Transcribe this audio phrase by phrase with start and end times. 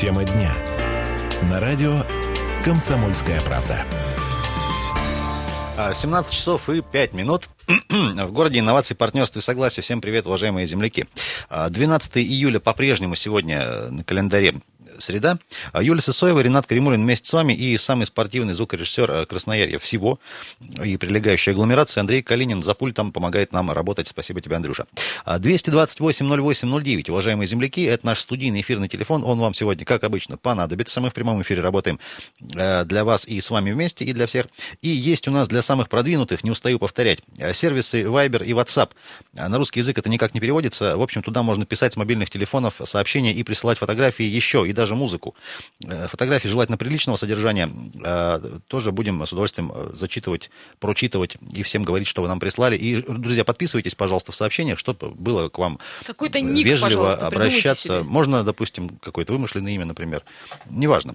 [0.00, 0.50] Тема дня.
[1.50, 2.06] На радио
[2.64, 3.84] «Комсомольская правда».
[5.92, 7.50] 17 часов и 5 минут.
[7.90, 9.82] В городе инноваций, партнерства и согласия.
[9.82, 11.04] Всем привет, уважаемые земляки.
[11.50, 14.54] 12 июля по-прежнему сегодня на календаре
[15.00, 15.38] среда.
[15.72, 20.18] А Юлия Сысоева, Ренат Кремулин вместе с вами и самый спортивный звукорежиссер э, Красноярья всего
[20.82, 24.08] и прилегающая агломерация Андрей Калинин за пультом помогает нам работать.
[24.08, 24.86] Спасибо тебе, Андрюша.
[25.26, 29.24] 228-08-09, а уважаемые земляки, это наш студийный эфирный телефон.
[29.24, 31.00] Он вам сегодня, как обычно, понадобится.
[31.00, 31.98] Мы в прямом эфире работаем
[32.54, 34.46] э, для вас и с вами вместе, и для всех.
[34.82, 38.90] И есть у нас для самых продвинутых, не устаю повторять, э, сервисы Viber и WhatsApp.
[39.34, 40.96] На русский язык это никак не переводится.
[40.96, 44.89] В общем, туда можно писать с мобильных телефонов сообщения и присылать фотографии еще, и даже
[44.90, 45.34] даже музыку.
[45.86, 47.70] Э, фотографии желательно приличного содержания
[48.04, 52.76] э, тоже будем с удовольствием э, зачитывать, прочитывать и всем говорить, что вы нам прислали.
[52.76, 58.02] И, друзья, подписывайтесь, пожалуйста, в сообщениях, чтобы было к вам Какой-то ник, вежливо обращаться.
[58.02, 60.22] Можно, допустим, какое-то вымышленное имя, например.
[60.68, 61.14] Неважно.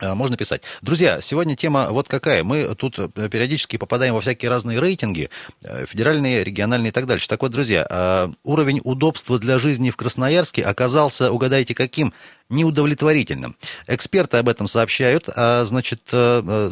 [0.00, 0.62] Можно писать.
[0.80, 2.42] Друзья, сегодня тема вот какая.
[2.42, 5.30] Мы тут периодически попадаем во всякие разные рейтинги,
[5.62, 7.28] федеральные, региональные и так дальше.
[7.28, 12.12] Так вот, друзья, уровень удобства для жизни в Красноярске оказался, угадайте, каким?
[12.48, 13.56] Неудовлетворительным.
[13.86, 15.28] Эксперты об этом сообщают.
[15.34, 16.70] А, значит, э, э,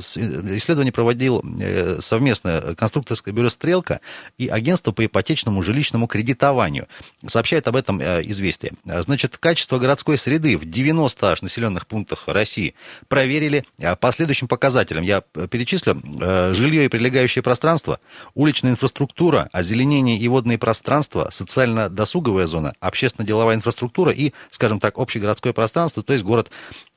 [0.57, 4.01] исследование проводил э, совместно конструкторское бюро «Стрелка»
[4.39, 6.87] и агентство по ипотечному жилищному кредитованию.
[7.27, 8.73] Сообщает об этом известие.
[8.85, 12.75] Значит, качество городской среды в 90 аж населенных пунктах России
[13.09, 13.65] проверили
[14.01, 15.03] по следующим показателям.
[15.05, 16.01] Я перечислю.
[16.55, 18.01] Жилье и прилегающее пространство,
[18.35, 25.60] уличная инфраструктура, озеленение и водные пространства, социально-досуговая зона, общественно-деловая инфраструктура и, скажем так, общегородское пространство,
[26.03, 26.51] то есть город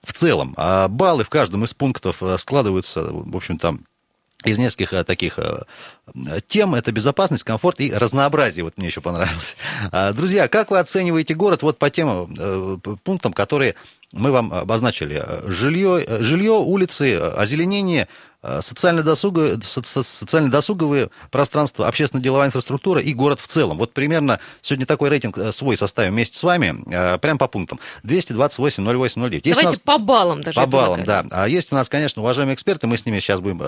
[0.03, 0.53] в целом.
[0.58, 3.86] А баллы в каждом из пунктов э, складываются, в общем, там
[4.44, 5.64] из нескольких э, таких э,
[6.47, 6.75] тем.
[6.75, 8.64] Это безопасность, комфорт и разнообразие.
[8.64, 9.58] Вот мне еще понравилось.
[9.92, 12.33] А, друзья, как вы оцениваете город вот по тем
[13.03, 13.75] пунктам, которые
[14.11, 15.23] мы вам обозначили?
[15.45, 18.08] Жилье, жилье улицы, озеленение,
[18.61, 23.77] социально-досуговые, социально-досуговые пространства, общественно-деловая инфраструктура и город в целом.
[23.77, 27.80] Вот примерно сегодня такой рейтинг э, свой составим вместе с вами, э, прям по пунктам.
[28.03, 29.45] 228, 08, 09.
[29.45, 29.80] Есть Давайте нас...
[29.80, 30.59] по баллам даже.
[30.59, 31.26] По баллам, да.
[31.32, 33.61] А есть у нас, конечно, уважаемые эксперты, мы с ними сейчас будем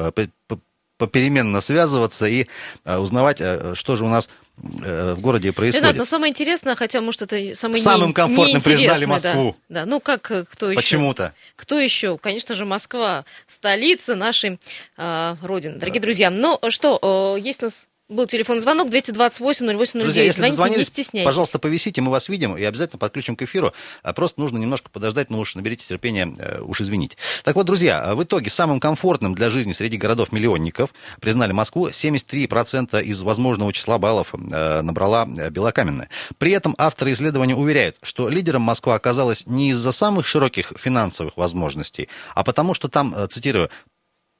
[0.98, 2.48] попеременно связываться и
[2.86, 3.42] узнавать,
[3.74, 5.84] что же у нас в городе происходит.
[5.84, 9.56] Ренат, но самое интересное, хотя, может, это самое Самым не, комфортным признали Москву.
[9.70, 10.76] Да, да, ну как, кто еще?
[10.76, 11.34] Почему-то.
[11.56, 12.18] Кто еще?
[12.18, 14.60] Конечно же, Москва, столица нашей
[14.98, 15.78] э, Родины.
[15.78, 16.06] Дорогие да.
[16.06, 20.02] друзья, ну что, э, есть у нас был телефон звонок 228-0809.
[20.02, 21.26] Друзья, если Звоните, не стесняйтесь.
[21.26, 23.74] пожалуйста, повисите, мы вас видим и обязательно подключим к эфиру.
[24.04, 27.18] А просто нужно немножко подождать, но уж наберите терпения, э, уж извините.
[27.44, 31.90] Так вот, друзья, в итоге самым комфортным для жизни среди городов-миллионников признали Москву.
[31.90, 36.10] 73% из возможного числа баллов э, набрала э, Белокаменная.
[36.38, 42.08] При этом авторы исследования уверяют, что лидером Москва оказалась не из-за самых широких финансовых возможностей,
[42.36, 43.70] а потому что там, цитирую,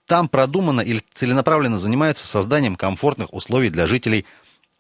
[0.06, 4.26] там продуманно или целенаправленно занимаются созданием комфортных условий для жителей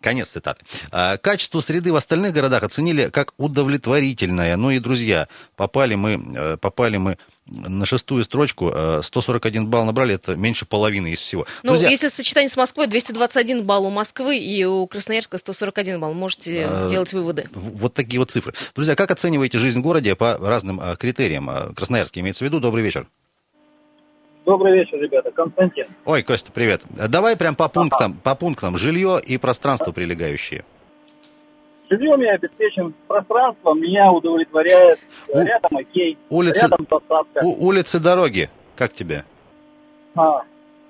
[0.01, 0.63] Конец цитаты.
[0.91, 4.55] А, качество среды в остальных городах оценили как удовлетворительное.
[4.55, 8.71] Ну и, друзья, попали мы, э, попали мы на шестую строчку,
[9.01, 11.47] 141 э, балл набрали, это меньше половины из всего.
[11.63, 16.13] Ну, Друзья, если сочетание с Москвой, 221 балл у Москвы и у Красноярска 141 балл,
[16.13, 17.49] можете э, делать выводы.
[17.53, 18.53] Вот такие вот цифры.
[18.75, 21.49] Друзья, как оцениваете жизнь в городе по разным э, критериям?
[21.75, 22.59] Красноярский имеется в виду.
[22.59, 23.07] Добрый вечер.
[24.45, 25.31] Добрый вечер, ребята.
[25.31, 25.87] Константин.
[26.05, 26.81] Ой, Костя, привет.
[27.09, 28.21] Давай прям по пунктам, ага.
[28.23, 28.77] по пунктам.
[28.77, 30.63] Жилье и пространство прилегающие.
[31.89, 35.39] Жилье меня обеспечен, пространство меня удовлетворяет, у...
[35.39, 36.61] рядом окей, улицы...
[36.63, 37.43] рядом посадка.
[37.43, 37.67] У...
[37.67, 39.23] Улицы, дороги, как тебе?
[40.15, 40.41] А,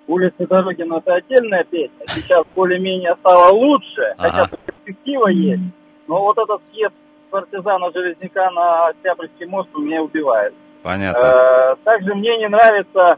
[0.07, 2.05] улицы, дороги, ну это отдельная песня.
[2.07, 4.29] Сейчас более-менее стало лучше, ага.
[4.29, 5.63] хотя перспектива есть.
[6.07, 6.93] Но вот этот съезд
[7.29, 10.53] партизана Железняка на Октябрьский мост меня убивает.
[10.81, 11.19] Понятно.
[11.19, 13.17] Э, также мне не нравится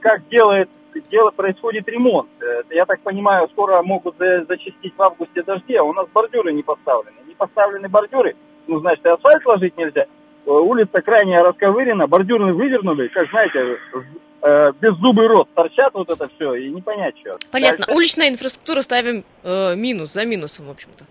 [0.00, 0.68] как делает,
[1.10, 2.28] дело, происходит ремонт.
[2.40, 4.16] Э, я так понимаю, скоро могут
[4.48, 7.16] зачистить в августе дожди, а у нас бордюры не поставлены.
[7.26, 8.36] Не поставлены бордюры,
[8.66, 10.06] ну, значит, асфальт ложить нельзя.
[10.46, 13.78] Э, улица крайне расковырена, бордюры вывернули, как, знаете,
[14.42, 17.36] без зубы рот торчат вот это все, и не понять, что.
[17.52, 17.84] Понятно.
[17.84, 17.94] Дальше...
[17.94, 21.04] Уличная инфраструктура ставим э, минус, за минусом, в общем-то.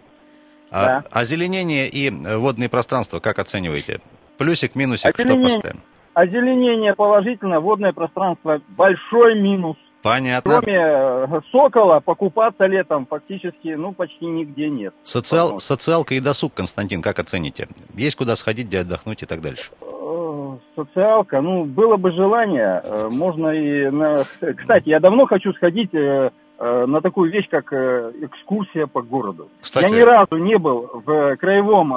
[0.72, 1.04] А, да.
[1.12, 4.00] Озеленение и водные пространства как оцениваете?
[4.40, 5.50] Плюсик, минусик, Озеленение...
[5.50, 5.82] что поставим?
[6.14, 9.78] Озеленение положительно, водное пространство большой минус.
[10.02, 10.60] Понятно.
[10.60, 14.94] Кроме э, сокола, покупаться летом фактически, ну, почти нигде нет.
[15.04, 17.68] Социал, социалка и досуг, Константин, как оцените?
[17.96, 19.72] Есть куда сходить, где отдохнуть и так дальше?
[19.82, 24.24] Э, социалка, ну, было бы желание, э, можно и на...
[24.56, 29.50] Кстати, я давно хочу сходить на такую вещь, как экскурсия по городу.
[29.62, 29.92] Кстати...
[29.92, 31.88] Я ни разу не был в краевом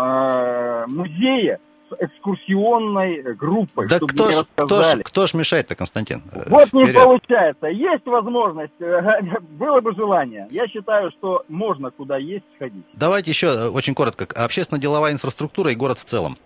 [0.88, 1.58] музее,
[1.98, 6.22] экскурсионной группой, Да кто ж, кто ж, кто ж мешает-то, Константин?
[6.32, 7.02] Э, Вот не вперед.
[7.04, 7.66] получается.
[7.66, 9.20] Есть возможность, э,
[9.58, 10.46] было бы желание.
[10.50, 12.84] Я считаю, что можно куда есть сходить.
[12.94, 14.24] Давайте еще э, очень коротко.
[14.34, 16.36] Общественно-деловая инфраструктура и город в целом.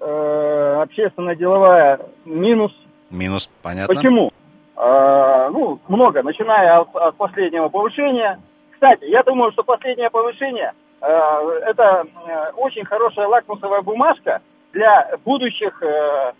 [0.00, 2.72] Э, Общественно-деловая минус.
[3.10, 3.94] Минус, понятно.
[3.94, 4.32] Почему?
[4.76, 8.40] Э, Ну, много, начиная от, от последнего повышения.
[8.72, 10.74] Кстати, я думаю, что последнее повышение э,
[11.06, 14.40] это э, очень хорошая лакмусовая бумажка
[14.72, 16.32] для будущих э,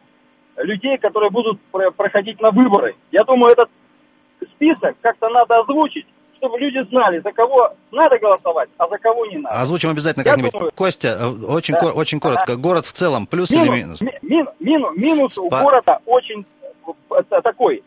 [0.56, 2.94] людей, которые будут про- проходить на выборы.
[3.11, 3.69] Я думаю, этот
[4.55, 6.06] список как-то надо озвучить,
[6.37, 9.56] чтобы люди знали, за кого надо голосовать, а за кого не надо.
[9.61, 10.53] Озвучим обязательно как-нибудь.
[10.53, 11.81] думаю- Костя, э, очень, Да.
[11.81, 12.56] кор- очень коротко.
[12.56, 14.00] Город в целом, плюс или минус?
[14.00, 16.44] ми- мин- мину- минус у Спа- города очень
[17.11, 17.82] э, такой.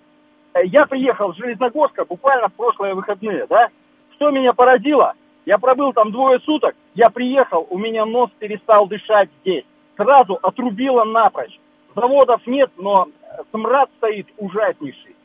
[0.54, 3.68] Э, Я приехал в Железногорск буквально в прошлые выходные, да?
[4.16, 5.14] Что меня поразило?
[5.46, 9.64] Я пробыл там двое суток, я приехал, у меня нос перестал дышать здесь.
[9.96, 11.58] Сразу отрубило напрочь.
[11.96, 15.16] Заводов нет, но э, смрад стоит ужаснейший.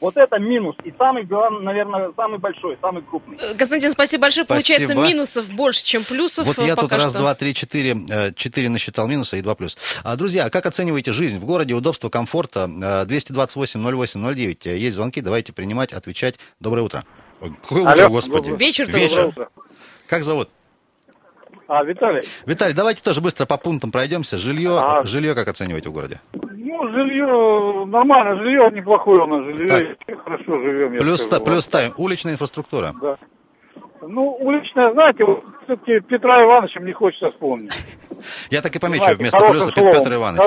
[0.00, 0.74] Вот это минус.
[0.84, 3.38] И самый главный, наверное, самый большой, самый крупный.
[3.40, 4.46] Э, Константин, спасибо большое.
[4.46, 5.06] Получается, Спасибо.
[5.06, 6.46] минусов больше, чем плюсов.
[6.46, 7.18] Вот э, я тут пока раз, что.
[7.18, 7.94] два, три, четыре,
[8.34, 9.76] четыре насчитал минуса и два плюс.
[10.02, 12.68] А, друзья, как оцениваете жизнь в городе, удобство, комфорта?
[12.82, 14.66] Э, 228 08 09.
[14.66, 16.38] Есть звонки, давайте принимать, отвечать.
[16.60, 17.04] Доброе утро.
[17.40, 18.50] Какое утро, Алло, господи.
[18.50, 18.56] доброе.
[18.66, 19.26] Вечер-то Вечер.
[19.26, 19.48] уже.
[20.06, 20.48] Как зовут?
[21.68, 24.38] А, Виталий, Виталий, давайте тоже быстро по пунктам пройдемся.
[24.38, 25.02] Жилье, А.
[25.04, 26.20] жилье как оцениваете в городе?
[26.32, 30.96] ну, жилье, нормально, жилье неплохое у нас, жилье, хорошо живем.
[30.98, 31.92] Плюс, скажу плюс ставим.
[31.96, 32.94] Уличная инфраструктура.
[33.00, 33.16] Да.
[34.02, 37.72] Ну, уличная, знаете, вот все-таки Петра Ивановича мне хочется вспомнить.
[38.50, 40.44] Я так и помечу Знаете, вместо плюса словом, Петр Иванович.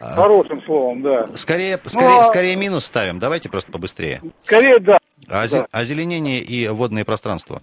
[0.00, 1.26] хоро- Хорошим словом, да.
[1.36, 3.18] Скорее, скорее, а- скорее минус ставим.
[3.20, 4.20] Давайте просто побыстрее.
[4.44, 4.98] Скорее, да.
[5.28, 5.66] Озе- Да.
[5.80, 7.62] Озеленение и водные пространства.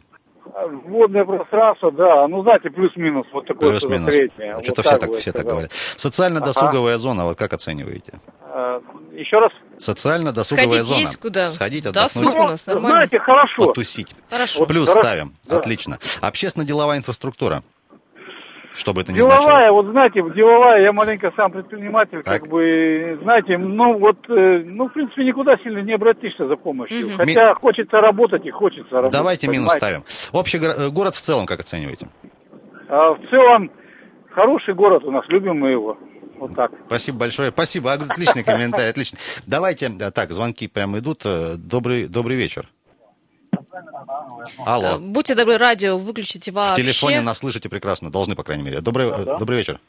[0.86, 2.28] Водное пространство, да.
[2.28, 4.14] Ну, знаете, плюс-минус вот такое Плюс-минус.
[4.14, 4.56] среднее.
[4.56, 5.72] Вот Что-то все так, все так говорят.
[5.96, 8.14] Социально-досуговая зона, вот как оцениваете?
[8.42, 8.82] А,
[9.14, 9.52] Еще раз.
[9.78, 11.00] Социально-досуговая Сходить зона.
[11.00, 11.48] есть куда?
[11.48, 12.90] Сходить, Досуг отдохнуть, у нас нормально.
[12.98, 13.66] Знаете, хорошо.
[13.68, 14.16] потусить.
[14.30, 14.66] Хорошо.
[14.66, 15.08] Плюс Хорошо.
[15.08, 15.34] ставим.
[15.48, 15.58] Да.
[15.58, 16.00] Отлично.
[16.22, 17.64] Общественно-деловая инфраструктура.
[18.74, 19.42] Что бы это ни значило.
[19.42, 22.42] Деловая, вот знаете, деловая, я маленько сам предприниматель, Так.
[22.42, 27.08] как бы, знаете, ну вот, э, ну, в принципе, никуда сильно не обратишься за помощью.
[27.08, 27.18] Мгм.
[27.18, 29.14] Хотя хочется работать и хочется работать.
[29.14, 30.04] Давайте минус понимаете?
[30.06, 30.40] ставим.
[30.40, 32.08] Общий э, город в целом как оцениваете?
[32.88, 33.72] А в целом,
[34.32, 35.98] хороший город у нас, любим мы его.
[36.38, 36.72] Вот так.
[36.88, 37.50] Спасибо большое.
[37.52, 37.92] Спасибо.
[37.94, 39.18] Отличный комментарий, отлично.
[39.46, 41.24] Давайте, э, так, звонки прямо идут.
[41.58, 42.70] Добрый, добрый вечер.
[44.66, 45.00] Алло.
[45.00, 46.84] Будьте добры, радио выключите В вообще.
[46.84, 48.82] телефоне нас слышите прекрасно, должны, по крайней мере.
[48.82, 49.80] Добрый, э, добрый вечер.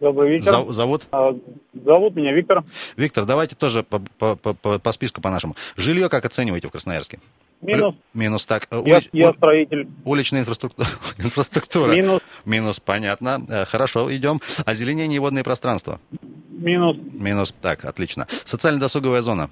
[0.00, 0.50] Добрый вечер.
[0.52, 1.06] Зов- зовут?
[1.12, 1.36] А,
[1.84, 2.64] Зовут меня Виктор.
[2.96, 5.56] Виктор, давайте тоже по, по- по- по- по списку по-нашему.
[5.76, 7.20] Жилье как оцениваете в Красноярске?
[7.60, 7.94] Минус.
[8.14, 8.66] Минус, так.
[8.70, 9.88] э, Я, ули- я строитель.
[10.06, 10.88] Уличная инфраструктура.
[11.18, 11.92] инфраструктура.
[11.92, 12.22] Минус.
[12.46, 13.42] Минус, понятно.
[13.48, 14.40] Э, Хорошо, идем.
[14.64, 16.00] Озеленение и водные пространства.
[16.48, 16.96] Минус.
[17.12, 18.26] Минус, так, отлично.
[18.44, 19.50] Социально-досуговая зона.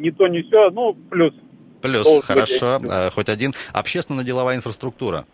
[0.00, 1.34] Не то, не все, ну, плюс.
[1.82, 2.92] Плюс, Должен быть хорошо, плюс.
[2.92, 3.52] э, хоть один.
[3.74, 5.26] Общественно-деловая инфраструктура.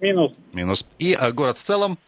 [0.00, 0.32] Минус.
[0.54, 0.86] Минус.
[0.98, 1.98] И э, город в целом,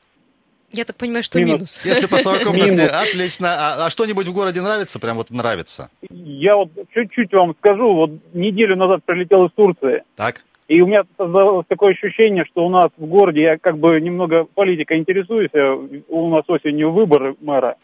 [0.72, 1.52] Я так понимаю, что Минус.
[1.52, 1.84] минус.
[1.84, 2.92] если по совокупности, Минус.
[2.92, 3.48] отлично.
[3.52, 4.98] А, а что-нибудь в городе нравится?
[4.98, 5.90] Прям вот нравится.
[6.10, 10.42] Я вот чуть-чуть вам скажу, вот неделю назад прилетел из Турции, Так?
[10.68, 14.44] и у меня создалось такое ощущение, что у нас в городе, я как бы немного
[14.44, 17.76] политикой интересуюсь, э, у нас осенью выборы мэра,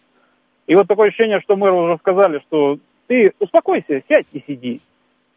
[0.68, 4.80] и вот такое ощущение, что мэру уже сказали, что ты успокойся, сядь и сиди.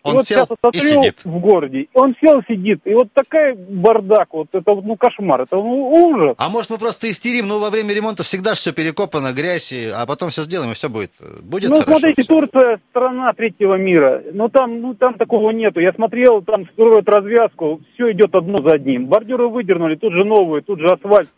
[0.01, 1.25] Он и вот сел сейчас и сидит.
[1.25, 5.91] в городе, он сел, сидит, и вот такая бардак, вот это ну кошмар, это ну,
[5.91, 6.35] ужас.
[6.37, 10.05] А может мы просто истерим, ну во время ремонта всегда все перекопано, грязь, и- а
[10.05, 11.99] потом все сделаем, и все будет, э, будет ну, хорошо.
[11.99, 12.33] смотрите, всё.
[12.33, 14.23] Турция страна третьего мира.
[14.31, 15.81] Но там, ну, там такого нету.
[15.81, 19.07] Я смотрел, там строят развязку, все идет одно за одним.
[19.07, 21.29] Бордюры выдернули, тут же новые, тут же асфальт.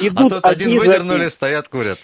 [0.00, 1.98] А Идут тут один выдернули, стоят, курят.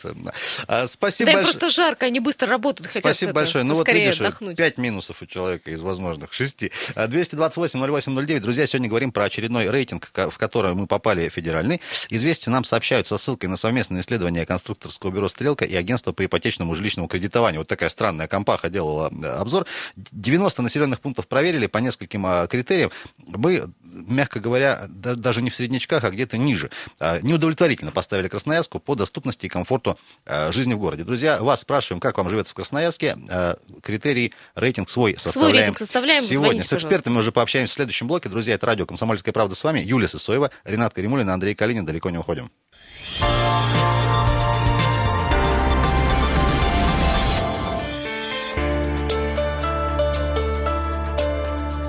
[0.66, 1.58] А, Спасибо Да большое.
[1.58, 3.64] просто жарко, они быстро работают, хотят Спасибо это, большое.
[3.64, 4.56] Ну вот видишь, отдохнуть.
[4.56, 6.64] 5 минусов у человека из возможных 6.
[6.96, 8.40] 228-08-09.
[8.40, 11.80] Друзья, сегодня говорим про очередной рейтинг, в который мы попали федеральный.
[12.10, 16.74] Известия нам сообщают со ссылкой на совместное исследование конструкторского бюро «Стрелка» и агентства по ипотечному
[16.74, 17.60] жилищному кредитованию.
[17.60, 19.66] Вот такая странная компаха делала э, обзор.
[19.96, 22.90] 90 населенных пунктов проверили по нескольким а, критериям.
[23.18, 23.64] Мы,
[24.06, 26.70] мягко говоря, да- даже не в среднячках, а где-то ниже.
[26.98, 31.04] А, Неудовлетворительно поставили Красноярску по доступности и комфорту э, жизни в городе.
[31.04, 33.16] Друзья, вас спрашиваем, как вам живется в Красноярске.
[33.28, 35.56] Э, Критерий, рейтинг свой составляем.
[35.56, 38.28] рейтинг составляем, Сегодня звоните, с экспертами уже пообщаемся в следующем блоке.
[38.28, 39.80] Друзья, это радио «Комсомольская правда» с вами.
[39.80, 41.84] Юлия Сысоева, Ренат Каримулин, Андрей Калинин.
[41.86, 42.50] Далеко не уходим.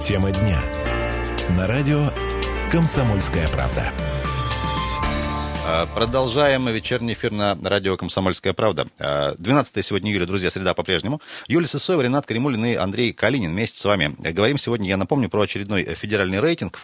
[0.01, 0.61] Тема дня.
[1.49, 2.11] На радио
[2.71, 3.91] «Комсомольская правда».
[5.67, 8.87] А, продолжаем вечерний эфир на радио «Комсомольская правда».
[8.97, 11.21] 12 а, сегодня июля, друзья, среда по-прежнему.
[11.47, 14.15] Юлия Сысоева, Ренат Каримулин и Андрей Калинин вместе с вами.
[14.17, 16.79] Говорим сегодня, я напомню, про очередной федеральный рейтинг,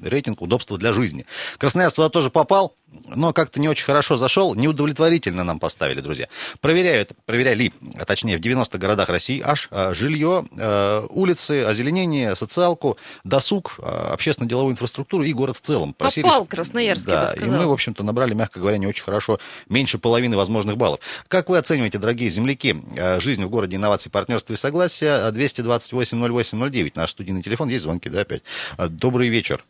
[0.00, 1.26] рейтинг удобства для жизни.
[1.58, 2.74] Красноярск туда тоже попал
[3.14, 6.28] но как-то не очень хорошо зашел, неудовлетворительно нам поставили, друзья.
[6.60, 12.96] Проверяют, проверяли, а точнее, в 90 городах России аж а, жилье, а, улицы, озеленение, социалку,
[13.24, 15.94] досуг, а, общественно-деловую инфраструктуру и город в целом.
[15.94, 19.38] Просились, Попал Красноярск, да, и мы, в общем-то, набрали, мягко говоря, не очень хорошо,
[19.68, 21.00] меньше половины возможных баллов.
[21.28, 22.76] Как вы оцениваете, дорогие земляки,
[23.18, 25.30] жизнь в городе инноваций, партнерства и согласия?
[25.30, 28.42] 228-08-09, наш студийный телефон, есть звонки, да, опять.
[28.78, 29.64] Добрый вечер.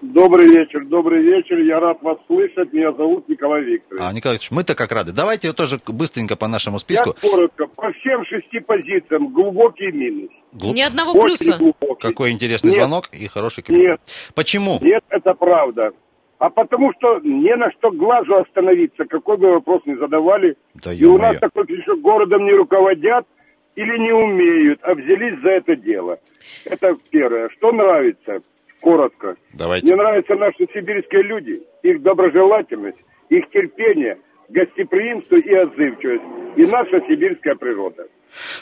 [0.00, 1.58] Добрый вечер, добрый вечер.
[1.58, 2.72] Я рад вас слышать.
[2.72, 4.00] Меня зовут Николай Викторович.
[4.00, 5.12] А, Николай Викторович, мы-то как рады.
[5.12, 7.16] Давайте тоже быстренько по нашему списку.
[7.20, 7.66] Я коротко.
[7.66, 10.30] По всем шести позициям глубокий минус.
[10.52, 10.74] Глуб...
[10.74, 11.58] Ни одного Очень плюса.
[11.58, 12.08] Глубокий.
[12.08, 12.78] Какой интересный Нет.
[12.78, 13.92] звонок и хороший комментарий.
[13.92, 14.00] Нет.
[14.36, 14.78] Почему?
[14.80, 15.90] Нет, это правда.
[16.38, 20.56] А потому что не на что глазу остановиться, какой бы вопрос ни задавали.
[20.74, 23.26] Да и у нас такой что городом не руководят
[23.74, 26.20] или не умеют, а взялись за это дело.
[26.64, 27.48] Это первое.
[27.50, 28.42] Что нравится?
[28.80, 29.36] Коротко.
[29.52, 29.86] Давайте.
[29.86, 34.18] Мне нравятся наши сибирские люди, их доброжелательность, их терпение,
[34.48, 36.24] гостеприимство и отзывчивость,
[36.56, 38.08] и наша сибирская природа.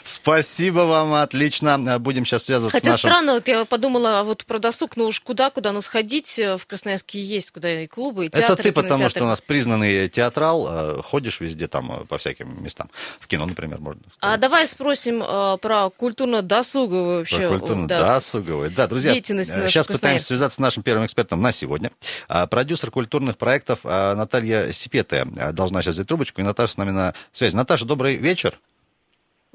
[0.03, 1.99] Спасибо вам, отлично.
[1.99, 3.09] Будем сейчас связываться Хотя с нашим...
[3.09, 7.21] странно, вот я подумала, вот про досуг, ну уж куда, куда ну сходить, в Красноярске
[7.23, 11.01] есть, куда и клубы, и театры, Это ты, потому что у нас признанный театрал, э,
[11.03, 12.89] ходишь везде там э, по всяким местам.
[13.19, 14.17] В кино, например, можно сказать.
[14.19, 17.47] А давай спросим э, про культурно-досуговую вообще.
[17.47, 18.87] Про культурно-досуговую, да.
[18.87, 21.91] друзья, деятельность сейчас пытаемся связаться с нашим первым экспертом на сегодня.
[22.27, 27.13] А, продюсер культурных проектов Наталья Сипетая должна сейчас взять трубочку, и Наташа с нами на
[27.31, 27.55] связи.
[27.55, 28.57] Наташа, добрый вечер.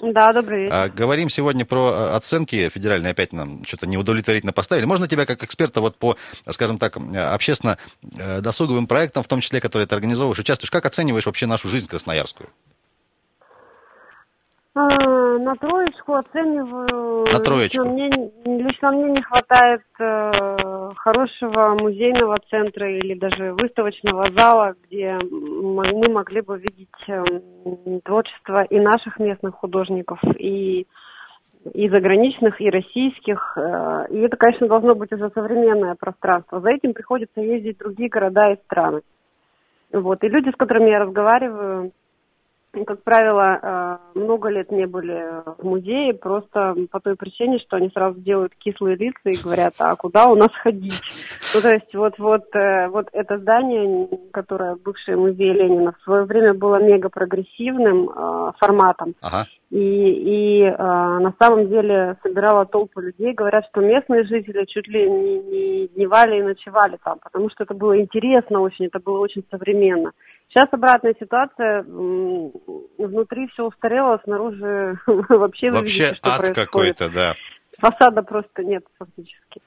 [0.03, 0.75] Да, добрый вечер.
[0.75, 4.85] А, говорим сегодня про а, оценки федеральные, опять нам что-то неудовлетворительно поставили.
[4.85, 6.17] Можно тебя как эксперта вот по,
[6.49, 11.47] скажем так, общественно-досуговым э, проектам, в том числе, которые ты организовываешь, участвуешь, как оцениваешь вообще
[11.47, 12.51] нашу жизнь красноярскую?
[14.75, 14.89] А,
[15.39, 17.25] на троечку оцениваю.
[17.31, 17.85] На троечку.
[17.85, 18.11] Лично мне,
[18.47, 26.41] лично мне не хватает э, хорошего музейного центра или даже выставочного зала, где мы могли
[26.41, 27.23] бы видеть э,
[28.03, 30.87] творчество и наших местных художников, и
[31.75, 33.53] и заграничных, и российских.
[33.57, 36.61] Э, и это, конечно, должно быть уже современное пространство.
[36.61, 39.03] За этим приходится ездить в другие города и страны.
[39.93, 40.25] Вот.
[40.25, 41.93] И люди, с которыми я разговариваю,
[42.87, 47.91] как правило, э, много лет не были в музее, просто по той причине, что они
[47.91, 51.01] сразу делают кислые лица и говорят, а куда у нас ходить?
[51.55, 56.25] Ну, то есть вот, вот, э, вот это здание, которое бывшее музей Ленина, в свое
[56.25, 59.15] время было мега прогрессивным э, форматом.
[59.21, 59.47] Ага.
[59.71, 63.33] И, и э, на самом деле собирала толпу людей.
[63.33, 67.75] Говорят, что местные жители чуть ли не, не дневали и ночевали там, потому что это
[67.75, 70.13] было интересно очень, это было очень современно.
[70.53, 77.35] Сейчас обратная ситуация, внутри все устарело, снаружи вообще Вообще видите, ад какой-то, да.
[77.79, 79.63] Фасада просто нет фактически.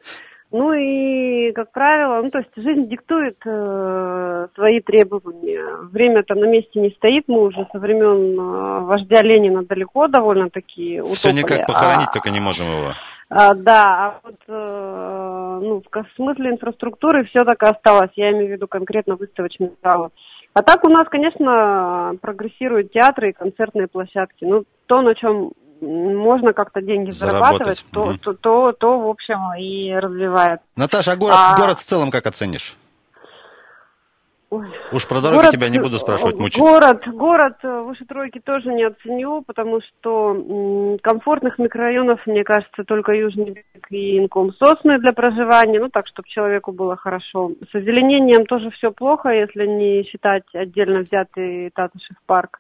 [0.51, 5.59] Ну и, как правило, ну то есть жизнь диктует э, свои требования.
[5.91, 11.31] Время-то на месте не стоит, мы уже со времен э, вождя Ленина далеко довольно-таки Все
[11.31, 12.93] никак похоронить, а, только не можем его.
[13.29, 18.11] А, да, а вот э, ну, в смысле инфраструктуры все так и осталось.
[18.15, 20.09] Я имею в виду конкретно выставочные залы.
[20.55, 24.45] А так у нас, конечно, прогрессируют театры и концертные площадки.
[24.45, 28.17] Ну, то, на чем можно как-то деньги зарабатывать, то, угу.
[28.17, 30.61] то, то, то, в общем, и развивает.
[30.77, 31.57] Наташа, а город, а...
[31.57, 32.77] город в целом как оценишь?
[34.55, 34.67] Ой.
[34.91, 36.59] Уж про дороги город, тебя не буду спрашивать, мучить.
[36.59, 43.11] Город, город э, выше тройки тоже не оценю, потому что комфортных микрорайонов, мне кажется, только
[43.13, 47.51] Южный берег и Инком Сосны для проживания, ну так, чтобы человеку было хорошо.
[47.71, 52.59] С озеленением тоже все плохо, если не считать отдельно взятый Татушев парк.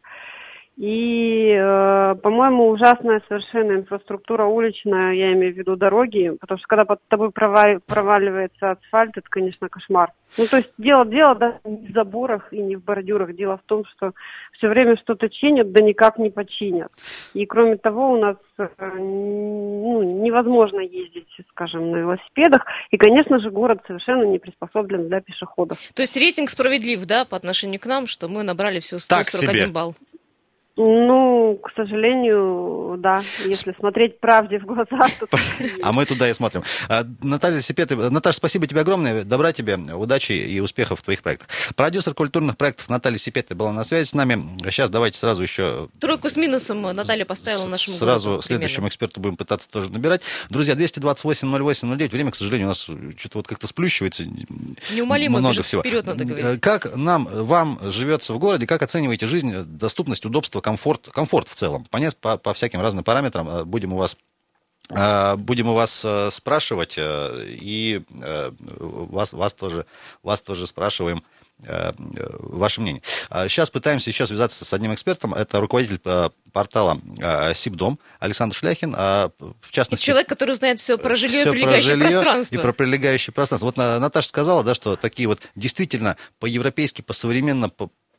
[0.77, 6.83] И, э, по-моему, ужасная совершенно инфраструктура уличная, я имею в виду дороги, потому что когда
[6.83, 10.11] под тобой проваливается асфальт, это, конечно, кошмар.
[10.37, 13.63] Ну, то есть дело, дело да, не в заборах и не в бордюрах, дело в
[13.65, 14.11] том, что
[14.57, 16.91] все время что-то чинят, да никак не починят.
[17.33, 23.49] И, кроме того, у нас э, ну, невозможно ездить, скажем, на велосипедах, и, конечно же,
[23.49, 25.77] город совершенно не приспособлен для пешеходов.
[25.93, 29.95] То есть рейтинг справедлив, да, по отношению к нам, что мы набрали всего 141 балл?
[30.77, 33.23] Ну, к сожалению, да.
[33.45, 35.27] Если смотреть правде в глаза, то...
[35.81, 36.63] А мы туда и смотрим.
[36.89, 39.23] А, Наталья Сипеты, Наташа, спасибо тебе огромное.
[39.23, 41.47] Добра тебе, удачи и успехов в твоих проектах.
[41.77, 44.37] Продюсер культурных проектов Наталья Сипеты была на связи с нами.
[44.69, 45.87] Сейчас давайте сразу еще...
[45.99, 50.21] Тройку с минусом Наталья поставила нашему Сразу городу, следующему эксперту будем пытаться тоже набирать.
[50.49, 52.09] Друзья, 228-08-09.
[52.09, 54.25] Время, к сожалению, у нас что-то вот как-то сплющивается.
[54.93, 55.81] Неумолимо много всего.
[55.81, 56.59] вперед, надо говорить.
[56.59, 61.85] Как нам, вам живется в городе, как оцениваете жизнь, доступность, удобство, комфорт, комфорт в целом.
[61.91, 64.17] Понять по, по всяким разным параметрам э, будем у вас
[64.89, 69.85] э, Будем у вас э, спрашивать и вас, вас, тоже,
[70.23, 71.23] вас тоже спрашиваем
[71.57, 73.01] ваше мнение.
[73.47, 75.33] Сейчас пытаемся еще связаться с одним экспертом.
[75.33, 76.01] Это руководитель
[76.51, 76.99] портала
[77.53, 78.91] Сибдом Александр Шляхин.
[78.93, 82.55] В частности, и человек, который знает все про жилье все и прилегающее про пространство.
[82.55, 83.67] И про прилегающее пространство.
[83.67, 87.69] Вот Наташа сказала, да, что такие вот действительно по-европейски, по-современно,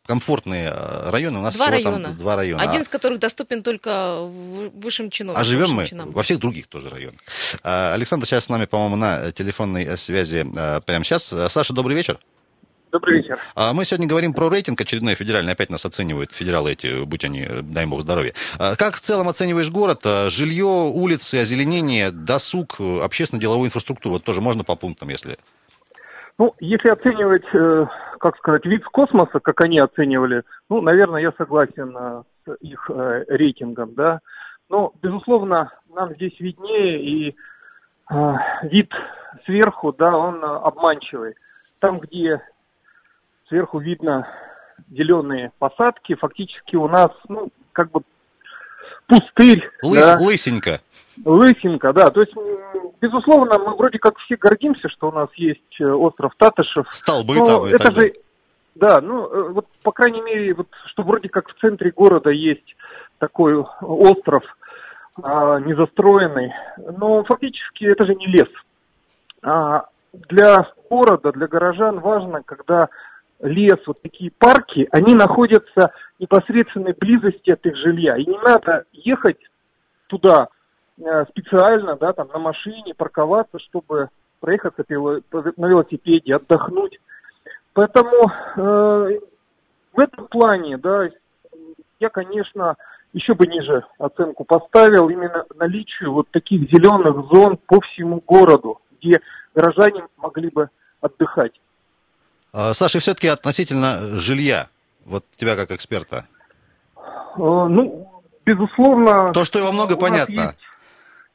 [0.07, 1.39] комфортные э, районы.
[1.39, 2.05] У нас два всего района.
[2.09, 2.63] там два района.
[2.63, 5.37] Один из которых доступен только высшим чинам.
[5.37, 6.11] А живем мы чинам.
[6.13, 7.21] во всех других тоже районах.
[7.63, 11.35] А, Александр сейчас с нами, по-моему, на телефонной связи э, прямо сейчас.
[11.49, 12.19] Саша, добрый вечер.
[12.93, 13.39] Добрый вечер.
[13.55, 15.53] А, мы сегодня говорим про рейтинг очередной федеральный.
[15.53, 18.33] Опять нас оценивают федералы эти, будь они, дай бог здоровья.
[18.59, 20.03] А, как в целом оцениваешь город?
[20.29, 24.15] Жилье, улицы, озеленение, досуг, общественно-деловую инфраструктуру?
[24.15, 25.37] Вот тоже можно по пунктам, если...
[26.39, 27.87] Ну, если оценивать э,
[28.19, 32.91] как сказать, вид с космоса, как они оценивали, ну, наверное, я согласен э, с их
[32.91, 34.21] э, рейтингом, да.
[34.69, 37.37] Но, безусловно, нам здесь виднее, и
[38.11, 38.91] э, вид
[39.45, 41.35] сверху, да, он обманчивый.
[41.79, 42.41] Там, где
[43.49, 44.27] сверху видно
[44.91, 48.01] зеленые посадки, фактически у нас, ну, как бы
[49.07, 49.69] пустырь.
[49.83, 50.19] Лыс, да.
[50.21, 50.81] Лысенько.
[51.25, 52.11] Лысенько, да.
[52.11, 52.35] То есть,
[53.01, 56.87] безусловно, мы вроде как все гордимся, что у нас есть э, остров Татышев.
[56.91, 58.13] Столбы там и это же,
[58.75, 62.77] Да, ну, э, вот, по крайней мере, вот, что вроде как в центре города есть
[63.19, 64.43] такой остров
[65.23, 66.53] а, незастроенный,
[66.99, 68.49] но фактически это же не лес.
[69.43, 72.89] А, для города, для горожан важно, когда
[73.41, 78.17] лес, вот такие парки, они находятся в непосредственной близости от их жилья.
[78.17, 79.39] И не надо ехать
[80.07, 80.49] туда
[81.31, 84.09] специально, да, там на машине, парковаться, чтобы
[84.41, 86.99] проехаться на велосипеде, отдохнуть.
[87.73, 89.19] Поэтому э,
[89.93, 91.09] в этом плане, да,
[92.01, 92.77] я, конечно,
[93.13, 99.21] еще бы ниже оценку поставил именно наличию вот таких зеленых зон по всему городу, где
[99.55, 100.69] горожане могли бы
[101.01, 101.53] отдыхать.
[102.53, 104.69] А, Саша, все-таки относительно жилья,
[105.05, 106.27] вот тебя как эксперта.
[106.95, 106.99] А,
[107.37, 109.33] ну, безусловно...
[109.33, 110.55] То, что его много, понятно.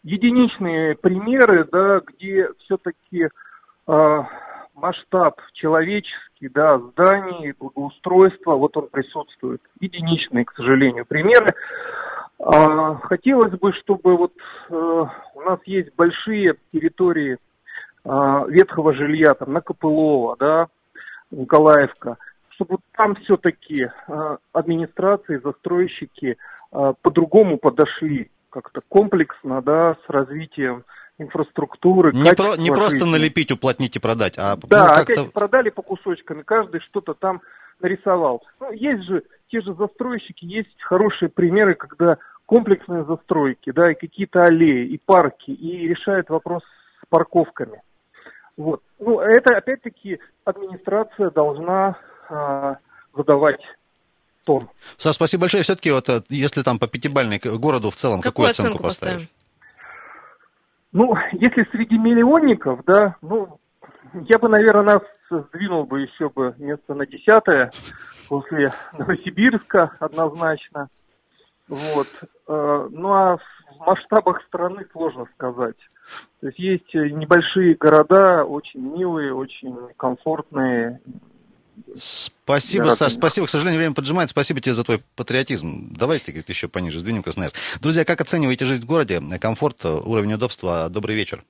[0.04, 3.28] Единичные примеры, да, где все-таки
[3.88, 4.24] э,
[4.76, 9.62] масштаб человеческий, да, зданий, благоустройства, вот он присутствует.
[9.80, 11.54] Единичные, к сожалению, примеры.
[12.40, 14.34] Э, хотелось бы, чтобы вот
[14.70, 17.38] э, у нас есть большие территории
[18.04, 18.10] э,
[18.48, 20.68] ветхого жилья, там, на Копылова, да,
[21.30, 22.18] Николаевка,
[22.50, 26.38] чтобы там все-таки э, администрации, застройщики
[26.72, 30.84] э, по-другому подошли как-то комплексно, да, с развитием
[31.18, 32.14] инфраструктуры.
[32.14, 36.42] Не, про, не просто налепить, уплотнить и продать, а да, ну, опять продали по кусочкам,
[36.42, 37.42] и каждый что-то там
[37.80, 38.44] нарисовал.
[38.60, 44.44] Ну, есть же те же застройщики, есть хорошие примеры, когда комплексные застройки, да, и какие-то
[44.44, 46.64] аллеи, и парки, и решают вопрос
[47.02, 47.82] с парковками.
[48.58, 48.82] Вот.
[49.00, 51.98] Ну, это опять-таки администрация должна
[52.30, 52.76] э,
[53.16, 53.62] задавать
[54.44, 54.70] тон.
[54.98, 55.64] Саш, спасибо большое.
[55.64, 59.28] Все-таки вот э, если там по пятибальной городу в целом, какую, какую оценку, оценку поставишь?
[60.92, 63.60] Ну, если среди миллионников, да, ну,
[64.14, 67.72] я бы, наверное, нас сдвинул бы еще бы место на десятое
[68.28, 70.90] после Новосибирска однозначно.
[71.68, 72.08] Вот.
[72.48, 75.78] Э, ну а в масштабах страны сложно сказать.
[76.42, 81.00] То есть есть небольшие города, очень милые, очень комфортные.
[81.96, 82.86] Спасибо.
[82.86, 83.48] Саш, спасибо.
[83.48, 84.30] К сожалению, время поджимает.
[84.30, 85.94] Спасибо тебе за твой патриотизм.
[85.98, 87.56] Давайте говорит, еще пониже сдвинем Красноярск.
[87.82, 89.20] Друзья, как оцениваете жизнь в городе?
[89.40, 90.90] Комфорт, уровень удобства?
[90.90, 91.44] Добрый вечер.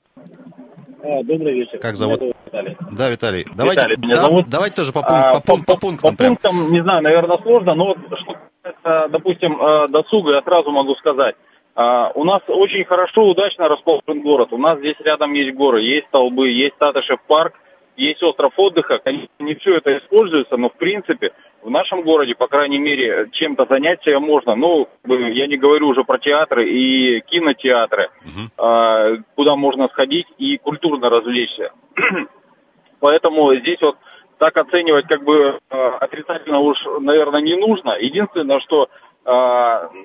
[1.04, 1.80] А, добрый вечер.
[1.80, 2.22] Как зовут?
[2.22, 2.78] Виталий.
[2.91, 3.46] Да, Виталий.
[3.56, 4.46] Давайте, Виталий меня да, зовут.
[4.50, 6.12] давайте тоже по, пункт, а, по, по, по пунктам.
[6.12, 6.36] По прям.
[6.36, 10.96] пунктам, не знаю, наверное, сложно, но вот что касается, допустим, э, досуга, я сразу могу
[10.96, 11.36] сказать.
[11.76, 14.50] А, у нас очень хорошо, удачно расположен город.
[14.52, 17.54] У нас здесь рядом есть горы, есть столбы, есть Татышев парк,
[17.95, 18.99] есть остров отдыха.
[18.99, 23.65] Конечно, не все это используется, но в принципе в нашем городе, по крайней мере, чем-то
[23.69, 24.56] занять себя можно.
[24.56, 29.23] Ну, я не говорю уже про театры и кинотеатры, uh-huh.
[29.36, 31.71] куда можно сходить и культурно развлечься.
[32.99, 33.97] Поэтому здесь вот
[34.38, 37.91] так оценивать как бы а, отрицательно уж, наверное, не нужно.
[37.99, 38.89] Единственное, что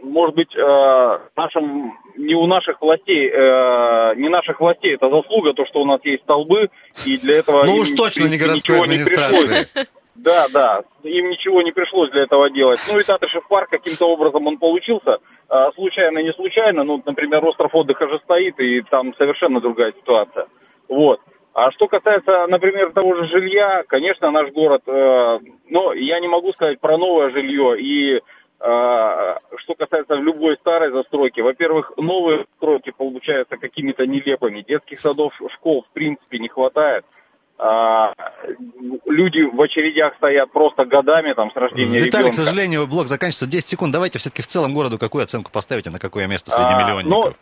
[0.03, 5.85] может быть, нашим, не у наших властей, не наших властей, это заслуга, то, что у
[5.85, 6.71] нас есть столбы,
[7.05, 7.65] и для этого...
[7.65, 9.67] Ну уж точно не городской администрации.
[10.19, 12.81] Да, да, им ничего не пришлось для этого делать.
[12.91, 15.19] Ну и Татышев парк каким-то образом он получился,
[15.75, 20.47] случайно, не случайно, ну, например, остров отдыха же стоит, и там совершенно другая ситуация.
[20.89, 21.21] Вот.
[21.57, 25.39] А что касается, например, того же жилья, конечно, наш город, э,
[25.71, 28.21] но я не могу сказать про новое жилье и э,
[28.59, 34.62] что касается любой старой застройки, во-первых, новые застройки получаются какими-то нелепыми.
[34.62, 37.05] Детских садов, школ в принципе не хватает.
[37.59, 38.12] А,
[39.07, 42.31] люди в очередях стоят просто годами там с рождения Виталий, ребенка.
[42.33, 43.92] к сожалению, блок заканчивается 10 секунд.
[43.95, 47.25] Давайте все-таки в целом городу какую оценку поставите, на какое место среди А, миллионников?
[47.25, 47.33] ну,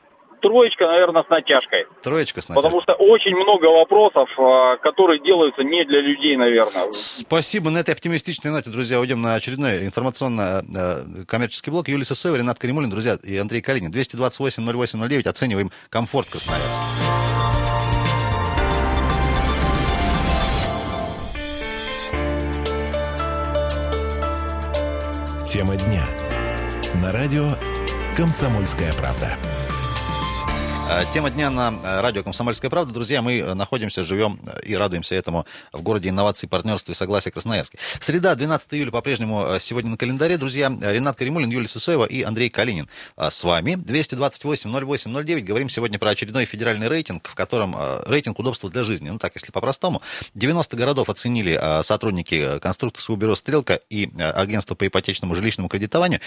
[0.45, 1.87] троечка, наверное, с натяжкой.
[2.03, 6.93] Троечка с Потому что очень много вопросов, а, которые делаются не для людей, наверное.
[6.93, 7.71] Спасибо.
[7.71, 11.89] На этой оптимистичной ноте, друзья, уйдем на очередной информационно-коммерческий блок.
[11.89, 13.91] Юлия Сысоева, Ренат Каримулин, друзья, и Андрей Калинин.
[13.91, 15.29] 228-08-09.
[15.29, 16.83] Оцениваем комфорт Красноярска.
[25.47, 26.05] Тема дня.
[27.01, 27.55] На радио
[28.17, 29.39] «Комсомольская правда».
[30.87, 32.93] А, Тема дня на э, радио «Комсомольская правда».
[32.93, 37.31] Друзья, мы э, находимся, живем э, и радуемся этому в городе инноваций, партнерства и согласия
[37.31, 37.79] Красноярске.
[38.01, 40.37] Среда, 12 июля, по-прежнему сегодня на календаре.
[40.37, 43.73] Друзья, Ренат Каримулин, Юлия Сысоева и Андрей Калинин с вами.
[43.73, 45.41] 228-08-09.
[45.41, 47.75] Говорим сегодня про очередной федеральный рейтинг, в котором
[48.07, 49.09] рейтинг удобства для жизни.
[49.09, 50.03] Ну так, если по-простому.
[50.35, 56.21] 90 городов оценили сотрудники конструкторского бюро «Стрелка» и агентства по ипотечному жилищному кредитованию.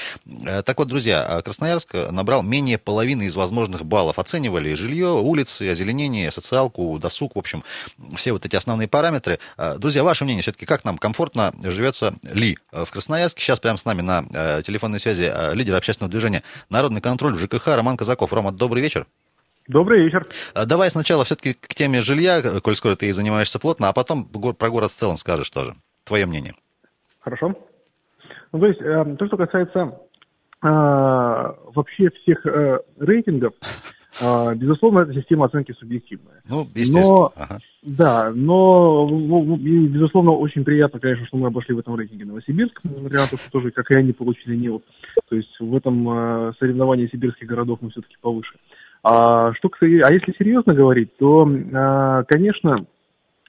[0.66, 4.18] Так вот, друзья, Красноярск набрал менее половины из возможных баллов.
[4.48, 7.66] Оценивали жилье, улицы, озеленение, социалку, досуг, в общем,
[8.16, 9.40] все вот эти основные параметры.
[9.78, 13.42] Друзья, ваше мнение все-таки, как нам комфортно живется ли в Красноярске?
[13.42, 14.24] Сейчас прямо с нами на
[14.62, 18.32] телефонной связи лидер общественного движения «Народный контроль» в ЖКХ Роман Казаков.
[18.32, 19.06] Рома, добрый вечер.
[19.68, 20.26] Добрый вечер.
[20.66, 24.70] Давай сначала все-таки к теме жилья, коль скоро ты и занимаешься плотно, а потом про
[24.70, 25.76] город в целом скажешь тоже.
[26.06, 26.56] Твое мнение.
[27.20, 27.54] Хорошо.
[28.54, 29.88] Ну, то есть, э, то, что касается э,
[30.62, 33.66] вообще всех э, рейтингов, э,
[34.56, 36.42] безусловно, эта система оценки субъективная.
[36.50, 37.20] Ну, естественно.
[37.20, 37.60] Но, ага.
[37.84, 39.08] Да, но,
[39.60, 43.38] и, безусловно, очень приятно, конечно, что мы обошли в этом рейтинге Новосибирск, несмотря на то,
[43.38, 44.82] что тоже, как и они, получили НИЛ.
[45.30, 48.56] То есть в этом э, соревновании сибирских городов мы все-таки повыше.
[49.04, 52.86] А, что, а если серьезно говорить, то, э, конечно,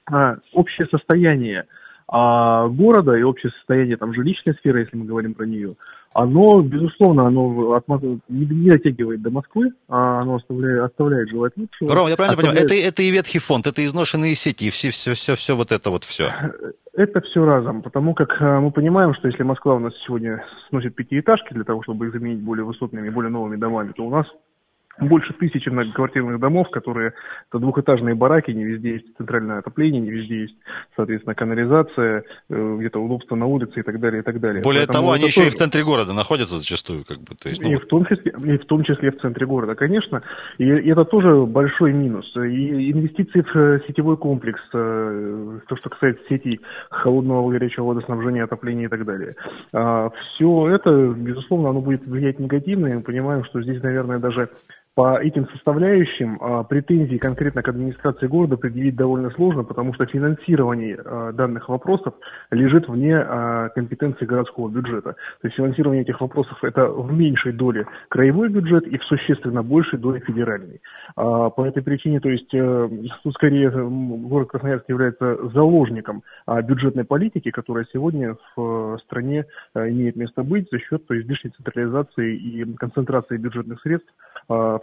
[0.09, 1.65] э, общее состояние
[2.11, 5.75] а города и общее состояние там жилищной сферы, если мы говорим про нее,
[6.11, 11.93] оно, безусловно, оно от, не, не дотягивает до Москвы, а оно оставляет, оставляет желать лучшего.
[11.93, 12.67] Рома, я правильно оставляет...
[12.67, 15.91] понимаю, это, это и ветхий фонд, это изношенные сети, все, все, все, все вот это
[15.91, 16.31] вот все.
[16.93, 21.53] Это все разом, потому как мы понимаем, что если Москва у нас сегодня сносит пятиэтажки
[21.53, 24.25] для того, чтобы их заменить более высотными, более новыми домами, то у нас
[25.01, 27.13] больше тысячи многоквартирных домов, которые
[27.49, 30.55] это двухэтажные бараки, не везде есть центральное отопление, не везде есть,
[30.95, 34.61] соответственно, канализация, где-то удобство на улице и так далее, и так далее.
[34.63, 35.49] Более Поэтому того, они еще тоже...
[35.49, 37.35] и в центре города находятся зачастую, как бы.
[37.41, 37.71] То есть, ну...
[37.71, 40.21] и, в том числе, и в том числе в центре города, конечно.
[40.57, 42.25] И, и это тоже большой минус.
[42.35, 46.59] И инвестиции в сетевой комплекс, то, что касается сетей
[46.89, 49.35] холодного горячего водоснабжения, отопления и так далее.
[49.71, 54.49] Все это, безусловно, оно будет влиять негативно, и мы понимаем, что здесь, наверное, даже
[54.95, 60.99] по этим составляющим а, претензии конкретно к администрации города предъявить довольно сложно, потому что финансирование
[61.03, 62.13] а, данных вопросов
[62.51, 65.13] лежит вне а, компетенции городского бюджета.
[65.41, 69.99] То есть финансирование этих вопросов это в меньшей доле краевой бюджет и в существенно большей
[69.99, 70.81] доле федеральный.
[71.15, 72.89] По этой причине, то есть э,
[73.23, 76.23] тут скорее город Красноярск является заложником
[76.63, 81.51] бюджетной политики, которая сегодня в стране а, имеет место быть за счет то есть, излишней
[81.51, 84.11] централизации и концентрации бюджетных средств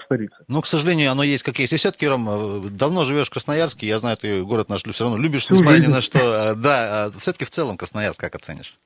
[0.03, 0.37] столице.
[0.49, 1.73] Ну, к сожалению, оно есть как есть.
[1.73, 5.51] И все-таки, Ром, давно живешь в Красноярске, я знаю, ты город наш все равно любишь,
[5.51, 6.55] несмотря ни на что.
[6.55, 8.79] Да, все-таки в целом Красноярск как оценишь?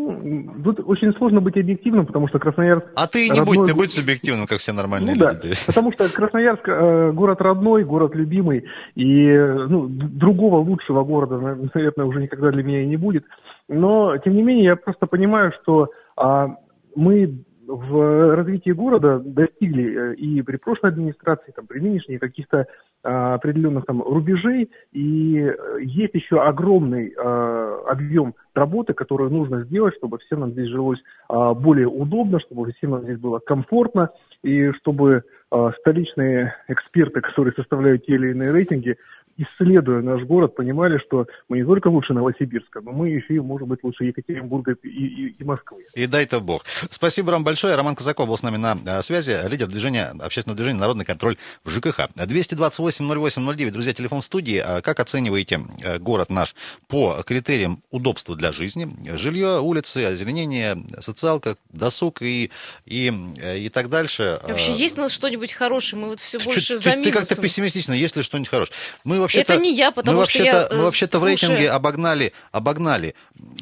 [0.00, 2.86] Ну, тут очень сложно быть объективным, потому что Красноярск...
[2.94, 3.56] А ты не родной...
[3.56, 5.38] будь, ты будь субъективным, как все нормальные ну, люди.
[5.42, 11.38] Да, потому что Красноярск э, город родной, город любимый, и ну, другого лучшего города,
[11.74, 13.24] наверное, уже никогда для меня и не будет.
[13.68, 16.48] Но, тем не менее, я просто понимаю, что э,
[16.94, 22.66] мы в развитии города достигли и при прошлой администрации, там, при нынешней каких-то
[23.04, 30.18] а, определенных там рубежей, и есть еще огромный а, объем работы, которую нужно сделать, чтобы
[30.18, 34.10] всем нам здесь жилось а, более удобно, чтобы всем нам здесь было комфортно,
[34.42, 38.96] и чтобы а, столичные эксперты, которые составляют те или иные рейтинги,
[39.38, 43.68] исследуя наш город, понимали, что мы не только лучше Новосибирска, но мы еще и, может
[43.68, 45.84] быть, лучше Екатеринбурга и, и, и Москвы.
[45.94, 46.64] И дай-то бог.
[46.66, 47.76] Спасибо вам большое.
[47.76, 51.70] Роман Казаков был с нами на а, связи, лидер движения, общественного движения «Народный контроль» в
[51.70, 52.08] ЖКХ.
[52.16, 54.58] 228-08-09, друзья, телефон студии.
[54.58, 56.56] А как оцениваете э, город наш
[56.88, 58.88] по критериям удобства для жизни?
[59.16, 62.50] Жилье, улицы, озеленение, социалка, досуг и,
[62.86, 64.40] и, э, и так дальше.
[64.42, 66.02] Вообще, есть у нас что-нибудь хорошее?
[66.02, 68.76] Мы вот все больше за Ты как-то пессимистично, есть ли что-нибудь хорошее?
[69.04, 71.36] Мы вообще-то, Это не я, потому мы что я Мы вообще-то слушаю...
[71.36, 73.14] в рейтинге обогнали, обогнали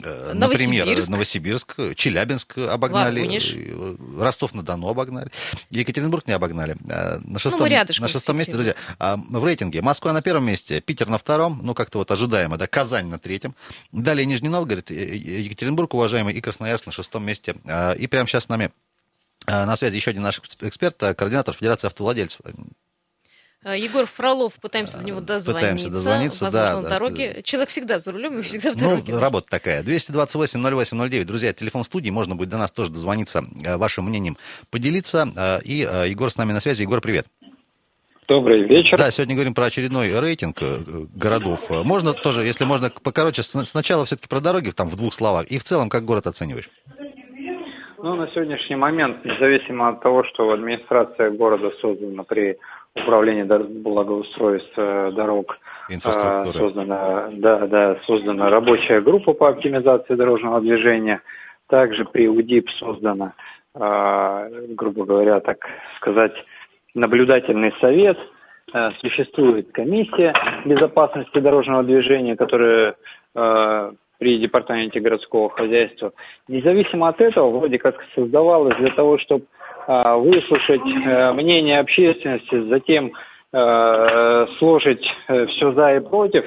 [0.02, 3.54] э, например, Новосибирск, Челябинск обогнали, Воронеж.
[4.18, 5.30] Ростов-на-Дону обогнали,
[5.70, 6.76] Екатеринбург не обогнали.
[6.84, 10.80] На шестом, ну, рядышком, на шестом месте, друзья, а, в рейтинге Москва на первом месте,
[10.80, 13.54] Питер на втором, ну, как-то вот ожидаемо, да, Казань на третьем.
[13.92, 17.56] Далее Нижний Новгород, Екатеринбург, уважаемый, и Красноярск на шестом месте.
[17.66, 18.70] А, и прямо сейчас с нами
[19.46, 22.40] а, на связи еще один наш эксперт, координатор Федерации автовладельцев.
[23.74, 25.52] Егор Фролов, пытаемся до него дозвониться.
[25.52, 26.80] Пытаемся дозвониться, Возможно, да.
[26.82, 27.32] на дороге.
[27.36, 27.42] Да.
[27.42, 29.12] Человек всегда за рулем и всегда в дороге.
[29.12, 29.82] Ну, работа такая.
[29.82, 31.24] 228-08-09.
[31.24, 32.10] Друзья, телефон студии.
[32.10, 33.42] Можно будет до нас тоже дозвониться,
[33.76, 34.36] вашим мнением
[34.70, 35.26] поделиться.
[35.64, 36.82] И Егор с нами на связи.
[36.82, 37.26] Егор, привет.
[38.28, 38.96] Добрый вечер.
[38.98, 40.58] Да, сегодня говорим про очередной рейтинг
[41.14, 41.70] городов.
[41.70, 45.64] Можно тоже, если можно, покороче, сначала все-таки про дороги, там в двух словах, и в
[45.64, 46.68] целом, как город оцениваешь?
[47.98, 52.56] Ну, на сегодняшний момент, независимо от того, что администрация города создана при
[53.02, 55.58] управлении благоустройства дорог,
[56.52, 61.20] создана, да, да, создана рабочая группа по оптимизации дорожного движения,
[61.68, 63.32] также при УДИП создана,
[63.74, 65.58] грубо говоря, так
[65.96, 66.34] сказать,
[66.96, 68.18] наблюдательный совет,
[68.72, 70.32] э, существует комиссия
[70.64, 72.96] безопасности дорожного движения, которая
[73.34, 76.12] э, при департаменте городского хозяйства.
[76.48, 79.46] Независимо от этого, вроде как создавалась для того, чтобы э,
[79.86, 80.84] выслушать
[81.34, 83.12] мнение общественности, затем
[84.58, 86.44] сложить все за и против.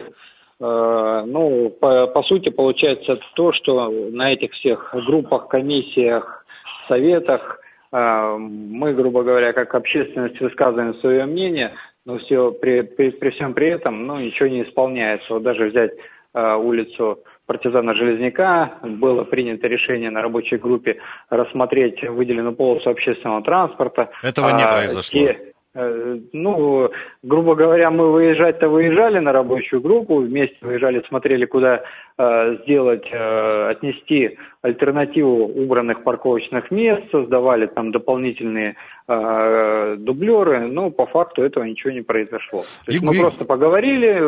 [0.60, 6.46] Ну, по, по сути, получается то, что на этих всех группах, комиссиях,
[6.90, 11.74] советах мы, грубо говоря, как общественность высказываем свое мнение,
[12.06, 15.34] но все при, при, при всем при этом ну, ничего не исполняется.
[15.34, 15.92] Вот даже взять
[16.34, 20.98] э, улицу партизана Железняка, было принято решение на рабочей группе
[21.32, 24.12] рассмотреть выделенную полосу общественного транспорта.
[24.22, 25.20] Этого не а, произошло.
[25.20, 26.90] Те, Э, ну,
[27.22, 31.84] грубо говоря, мы выезжать-то выезжали на рабочую группу, вместе выезжали, смотрели, куда
[32.18, 41.06] э, сделать, э, отнести альтернативу убранных парковочных мест, создавали там дополнительные э, дублеры, но по
[41.06, 42.64] факту этого ничего не произошло.
[42.86, 44.20] То есть мы просто поговорили,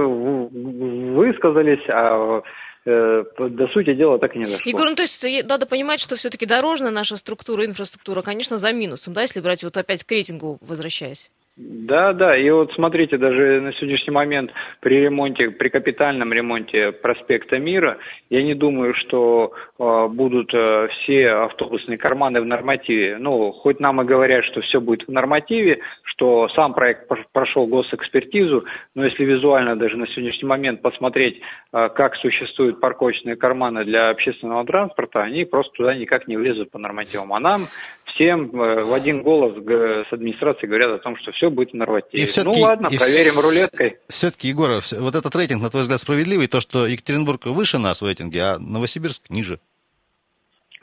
[1.12, 2.43] высказались, а
[2.86, 4.62] до сути дела так и не дошло.
[4.65, 9.13] Егор, ну то есть надо понимать, что все-таки дорожная наша структура, инфраструктура, конечно, за минусом,
[9.13, 11.32] да, если брать вот опять к рейтингу возвращаясь?
[11.63, 17.60] Да, да, и вот смотрите, даже на сегодняшний момент при ремонте, при капитальном ремонте проспекта
[17.60, 18.00] Мира,
[18.32, 23.17] я не думаю, что э, будут э, все автобусные карманы в нормативе.
[23.19, 28.65] Ну, хоть нам и говорят, что все будет в нормативе, что сам проект прошел госэкспертизу,
[28.95, 31.41] но если визуально даже на сегодняшний момент посмотреть,
[31.74, 36.80] э, как существуют парковочные карманы для общественного транспорта, они просто туда никак не влезут по
[36.80, 37.34] нормативам.
[37.34, 37.67] А нам
[38.13, 42.24] всем э, в один голос с администрацией говорят о том, что все будет нормативе.
[42.24, 43.45] И ну ладно, и проверим в...
[43.45, 43.97] рулеткой.
[44.08, 44.69] Все-таки, Егор,
[45.00, 48.60] вот этот рейтинг, на твой взгляд, справедливый, то, что Екатеринбург выше нас в рейтинге, а
[48.60, 49.60] Новосибирск ниже?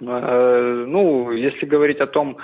[0.01, 2.39] Э, ну, если говорить о том,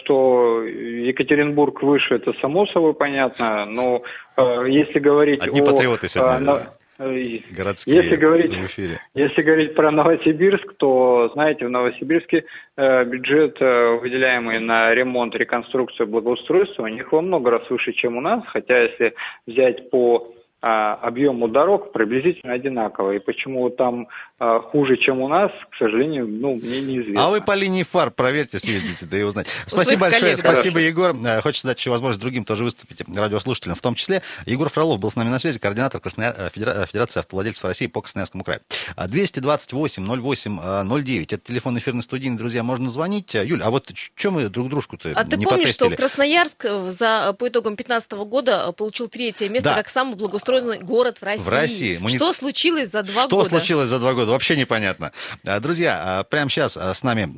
[0.00, 4.02] что Екатеринбург выше, это само собой понятно, но
[4.36, 5.64] э, если говорить Одни о...
[5.64, 6.70] патриоты сегодня.
[6.98, 9.00] Городские если говорить, в эфире.
[9.14, 12.44] Если говорить про Новосибирск, то, знаете, в Новосибирске
[12.76, 18.16] э, бюджет, э, выделяемый на ремонт, реконструкцию, благоустройство, у них во много раз выше, чем
[18.16, 18.42] у нас.
[18.48, 19.14] Хотя, если
[19.46, 23.12] взять по объему дорог приблизительно одинаково.
[23.12, 24.08] И почему там
[24.40, 27.26] а, хуже, чем у нас, к сожалению, ну, мне неизвестно.
[27.26, 29.48] А вы по линии фар проверьте, съездите, да и узнать.
[29.66, 30.78] Спасибо большое, коллег, спасибо.
[30.78, 31.12] Егор.
[31.24, 34.22] Э, хочется дать еще возможность другим тоже выступить, радиослушателям в том числе.
[34.46, 36.36] Егор Фролов был с нами на связи, координатор Краснояр...
[36.38, 38.60] Э, э, Федерации автовладельцев России по Красноярскому краю.
[38.96, 43.34] 228-08-09, это телефон эфирной студии, друзья, можно звонить.
[43.34, 45.88] Юль, а вот что мы друг дружку-то А ты помнишь, потестили?
[45.88, 49.76] что Красноярск за, по итогам 2015 года получил третье место да.
[49.76, 51.44] как самый благоустроенный благоустроенный город в России.
[51.44, 51.98] В России.
[51.98, 52.34] Мы что не...
[52.34, 53.48] случилось за два что года?
[53.48, 54.30] Что случилось за два года?
[54.30, 55.12] Вообще непонятно.
[55.46, 57.28] А, друзья, а, прямо сейчас а, с нами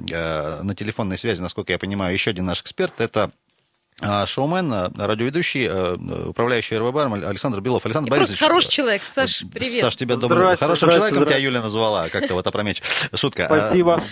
[0.62, 3.01] на телефонной связи, насколько я понимаю, еще один наш эксперт.
[3.01, 3.31] Это
[4.26, 5.96] шоумен, а, радиоведущий, а,
[6.28, 7.84] управляющий РВБ Александр Белов.
[7.84, 8.38] Александр И Борисович.
[8.38, 9.02] Просто хороший человек.
[9.02, 9.80] Саш, привет.
[9.80, 10.56] Саш, тебя добрый.
[10.56, 12.86] Хорошим человеком тебя Юля назвала, как-то вот опрометчиво.
[13.14, 13.46] Шутка.
[13.46, 14.02] Спасибо.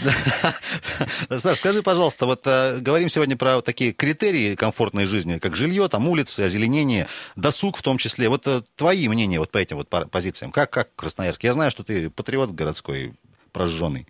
[1.39, 6.41] Саш, скажи, пожалуйста, вот говорим сегодня про такие критерии комфортной жизни, как жилье, там улицы,
[6.41, 8.29] озеленение, досуг в том числе.
[8.29, 8.47] Вот
[8.77, 10.53] твои мнения вот по этим вот позициям.
[10.53, 11.43] Как, как Красноярск?
[11.45, 13.15] Я знаю, что ты патриот городской,
[13.53, 14.07] прожженный.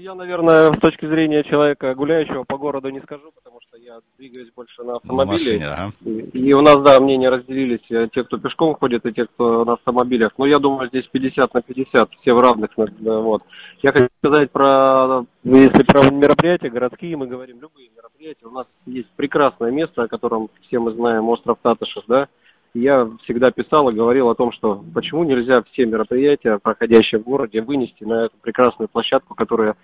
[0.00, 4.50] Я, наверное, с точки зрения человека гуляющего по городу не скажу, потому что я двигаюсь
[4.56, 5.32] больше на автомобиле.
[5.32, 5.92] Машине, ага.
[6.02, 7.84] и, и у нас, да, мнения разделились.
[7.90, 10.32] Э, те, кто пешком ходит, и те, кто на автомобилях.
[10.38, 12.70] Но я думаю, здесь 50 на 50, все в равных.
[12.76, 13.42] Вот.
[13.82, 18.46] Я хочу сказать про, если про мероприятия городские, мы говорим любые мероприятия.
[18.46, 22.28] У нас есть прекрасное место, о котором все мы знаем, остров Татышев, да.
[22.72, 27.62] Я всегда писал и говорил о том, что почему нельзя все мероприятия, проходящие в городе,
[27.62, 29.74] вынести на эту прекрасную площадку, которая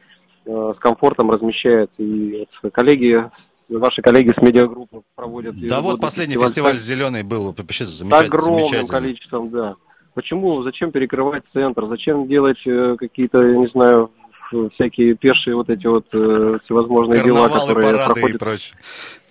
[0.44, 1.94] э, с комфортом размещается.
[1.98, 3.28] И вот коллеги
[3.68, 5.54] ваши коллеги с медиагруппы проводят.
[5.66, 8.26] Да вот последний фестиваль, фестиваль «Зеленый» был вообще замечательный.
[8.26, 9.74] Огромным количеством, да.
[10.14, 14.10] Почему, зачем перекрывать центр, зачем делать э, какие-то, я не знаю,
[14.74, 18.36] всякие пешие вот эти вот э, всевозможные Карнавалы, дела, которые проходят.
[18.36, 18.74] И прочее.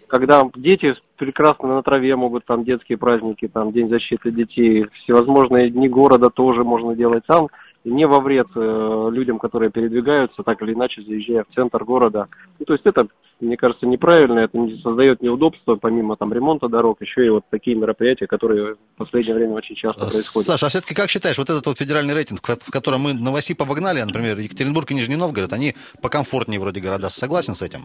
[0.08, 5.88] Когда дети прекрасно на траве могут, там детские праздники, там День защиты детей, всевозможные дни
[5.90, 7.48] города тоже можно делать там,
[7.84, 12.28] и не во вред э, людям, которые передвигаются, так или иначе, заезжая в центр города.
[12.60, 13.08] Ну, то есть это
[13.42, 17.76] мне кажется, неправильно, это не создает неудобства, помимо там ремонта дорог, еще и вот такие
[17.76, 20.48] мероприятия, которые в последнее время очень часто происходят.
[20.48, 24.02] Саша, а все-таки как считаешь, вот этот вот федеральный рейтинг, в котором мы Новосиб обогнали,
[24.02, 27.82] например, Екатеринбург и Нижний Новгород, они покомфортнее вроде города, согласен с этим?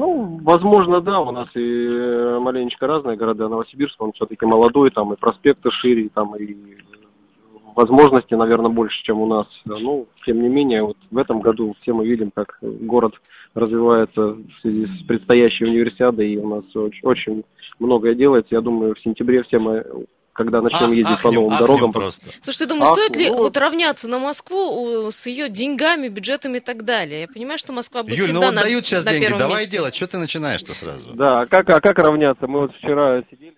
[0.00, 3.50] Ну, возможно, да, у нас и э, маленечко разные города.
[3.50, 6.56] Новосибирск, он все-таки молодой, там и проспекты шире, там и
[7.76, 9.46] возможности, наверное, больше, чем у нас.
[9.66, 13.12] Ну, тем не менее, вот в этом году все мы видим, как город
[13.52, 17.44] развивается в связи с предстоящей универсиадой, и у нас очень, очень
[17.78, 18.54] многое делается.
[18.54, 19.84] Я думаю, в сентябре все мы
[20.44, 21.92] когда начнем ездить ах, по новым ахнем дорогам.
[21.92, 22.26] Просто.
[22.40, 23.36] Слушай, ты думаешь, ах, стоит ли ну...
[23.36, 27.22] вот равняться на Москву с ее деньгами, бюджетами и так далее?
[27.22, 29.60] Я понимаю, что Москва будет Юль, всегда ну вот на, дают сейчас на деньги, давай
[29.60, 29.70] месте.
[29.70, 31.14] делать, что ты начинаешь-то сразу?
[31.14, 32.46] Да, а как, а как равняться?
[32.46, 33.54] Мы вот вчера сидели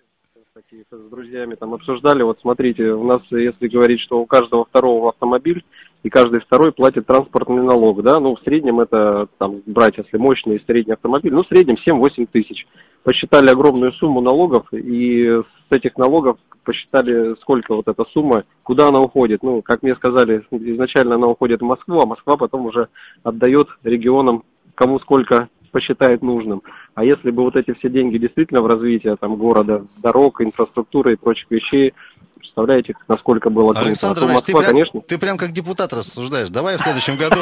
[0.53, 5.09] такие с друзьями там обсуждали, вот смотрите, у нас, если говорить, что у каждого второго
[5.09, 5.63] автомобиль,
[6.03, 10.61] и каждый второй платит транспортный налог, да, ну, в среднем это, там, брать, если мощный
[10.67, 12.67] средний автомобиль, ну, в среднем 7-8 тысяч.
[13.03, 19.01] Посчитали огромную сумму налогов, и с этих налогов посчитали, сколько вот эта сумма, куда она
[19.01, 19.43] уходит.
[19.43, 22.87] Ну, как мне сказали, изначально она уходит в Москву, а Москва потом уже
[23.23, 24.43] отдает регионам,
[24.75, 26.61] кому сколько посчитает нужным.
[26.93, 31.17] А если бы вот эти все деньги действительно в развитие там, города, дорог, инфраструктуры и
[31.17, 31.93] прочих вещей
[32.43, 33.87] Представляете, насколько было круто.
[33.87, 35.01] Александр а Москва, ты, прям, конечно...
[35.01, 36.49] ты прям как депутат рассуждаешь.
[36.49, 37.37] Давай в следующем году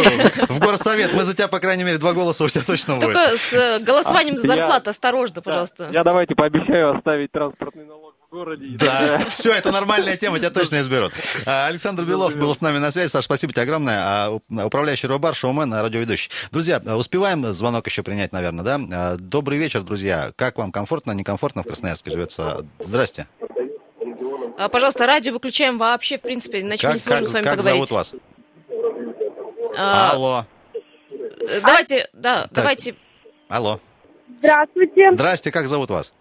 [0.48, 1.14] в горсовет.
[1.14, 3.14] Мы за тебя, по крайней мере, два голоса у тебя точно будет.
[3.14, 5.90] Только с э, голосованием за зарплату осторожно, пожалуйста.
[5.92, 8.78] Я давайте пообещаю оставить транспортный налог в городе.
[8.78, 11.14] Да, все, это нормальная тема, тебя точно изберут.
[11.46, 13.10] А, Александр Белов был с нами на связи.
[13.10, 14.00] Саш, спасибо тебе огромное.
[14.00, 16.32] А, управляющий Робар, шоумен, радиоведущий.
[16.52, 19.18] Друзья, успеваем звонок еще принять, наверное, да?
[19.18, 20.32] Добрый вечер, друзья.
[20.36, 22.66] Как вам, комфортно, некомфортно в Красноярске живется?
[22.80, 23.28] Здрасте.
[24.58, 27.44] А, пожалуйста, радио выключаем вообще, в принципе, иначе как, мы не сможем как, с вами
[27.44, 27.90] как поговорить.
[27.90, 28.16] Как зовут вас?
[29.78, 30.46] А, Алло.
[31.62, 32.52] Давайте, да, так.
[32.54, 32.96] давайте.
[33.50, 33.80] Алло.
[34.38, 35.12] Здравствуйте.
[35.12, 36.12] Здрасте, как зовут вас?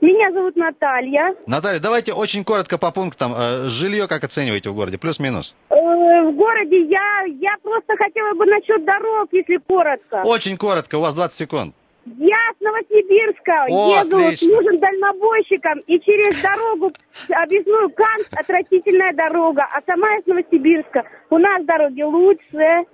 [0.00, 1.34] Меня зовут Наталья.
[1.46, 3.34] Наталья, давайте очень коротко по пунктам.
[3.36, 4.96] Э, жилье как оцениваете в городе?
[4.96, 5.54] Плюс-минус?
[5.68, 10.22] Э, в городе я, я просто хотела бы насчет дорог, если коротко.
[10.24, 11.74] Очень коротко, у вас 20 секунд.
[12.18, 14.46] Я с Новосибирска О, еду отлично.
[14.46, 16.92] с мужем дальнобойщиком, и через дорогу,
[17.28, 21.04] объездную Кант, отвратительная дорога, а сама из Новосибирска.
[21.30, 22.86] У нас дороги лучше.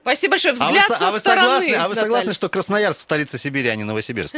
[0.00, 0.54] Спасибо большое.
[0.54, 1.42] Взгляд а вы, со а вы стороны.
[1.42, 4.36] Согласны, а вы согласны, что Красноярск столица Сибири, а не Новосибирск?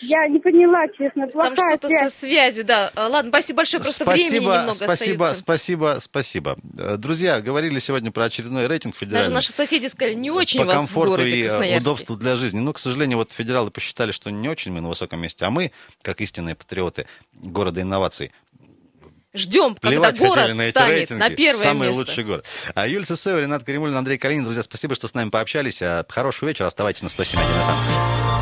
[0.00, 2.12] Я не поняла, честно, плохая Там что-то связь.
[2.12, 2.92] со связью, да.
[2.94, 5.34] А, ладно, спасибо большое, просто спасибо, времени немного спасибо, остается.
[5.42, 9.24] Спасибо, спасибо, э, Друзья, говорили сегодня про очередной рейтинг федеральный.
[9.28, 12.36] Даже наши соседи сказали, не очень по вас комфорту в городе и э, удобству для
[12.36, 12.60] жизни.
[12.60, 15.72] Но, к сожалению, вот федералы посчитали, что не очень мы на высоком месте, а мы,
[16.02, 18.32] как истинные патриоты города инноваций,
[19.32, 21.20] Ждем, когда город на станет рейтинги.
[21.20, 21.98] на первое Самый место.
[22.00, 22.46] лучший город.
[22.74, 24.44] А Юлия Сысоева, Ренат Каримулин, Андрей Калинин.
[24.44, 25.82] Друзья, спасибо, что с нами пообщались.
[25.82, 26.66] А, хорошего вечера.
[26.66, 28.35] Оставайтесь на 107.1 FM.